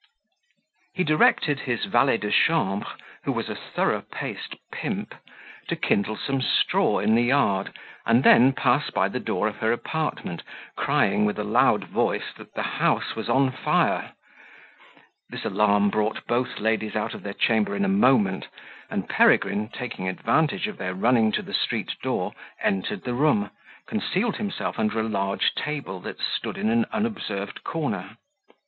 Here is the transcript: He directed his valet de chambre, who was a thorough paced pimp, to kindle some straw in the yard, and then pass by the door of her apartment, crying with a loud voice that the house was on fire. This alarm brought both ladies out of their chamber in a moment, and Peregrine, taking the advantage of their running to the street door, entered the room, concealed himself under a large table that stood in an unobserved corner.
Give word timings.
He 0.95 1.03
directed 1.03 1.59
his 1.59 1.85
valet 1.85 2.17
de 2.17 2.31
chambre, 2.31 2.95
who 3.23 3.31
was 3.31 3.49
a 3.49 3.55
thorough 3.55 4.01
paced 4.01 4.55
pimp, 4.71 5.13
to 5.67 5.75
kindle 5.75 6.17
some 6.17 6.41
straw 6.41 6.97
in 6.97 7.13
the 7.13 7.21
yard, 7.25 7.77
and 8.03 8.23
then 8.23 8.51
pass 8.51 8.89
by 8.89 9.09
the 9.09 9.19
door 9.19 9.47
of 9.47 9.57
her 9.57 9.71
apartment, 9.71 10.41
crying 10.75 11.23
with 11.23 11.37
a 11.37 11.43
loud 11.43 11.83
voice 11.83 12.33
that 12.37 12.55
the 12.55 12.63
house 12.63 13.15
was 13.15 13.29
on 13.29 13.51
fire. 13.51 14.13
This 15.29 15.45
alarm 15.45 15.91
brought 15.91 16.25
both 16.25 16.59
ladies 16.59 16.95
out 16.95 17.13
of 17.13 17.21
their 17.21 17.33
chamber 17.33 17.75
in 17.75 17.85
a 17.85 17.87
moment, 17.87 18.47
and 18.89 19.07
Peregrine, 19.07 19.69
taking 19.71 20.05
the 20.05 20.11
advantage 20.13 20.67
of 20.67 20.79
their 20.79 20.95
running 20.95 21.31
to 21.33 21.43
the 21.43 21.53
street 21.53 21.91
door, 22.01 22.33
entered 22.63 23.03
the 23.03 23.13
room, 23.13 23.51
concealed 23.85 24.37
himself 24.37 24.79
under 24.79 24.99
a 24.99 25.03
large 25.07 25.53
table 25.53 25.99
that 25.99 26.19
stood 26.19 26.57
in 26.57 26.71
an 26.71 26.87
unobserved 26.91 27.63
corner. 27.63 28.17